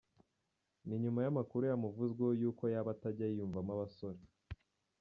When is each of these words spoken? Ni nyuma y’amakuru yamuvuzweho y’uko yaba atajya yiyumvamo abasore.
Ni 0.87 0.95
nyuma 1.03 1.19
y’amakuru 1.21 1.63
yamuvuzweho 1.71 2.33
y’uko 2.41 2.63
yaba 2.73 2.89
atajya 2.95 3.25
yiyumvamo 3.27 3.71
abasore. 3.75 4.19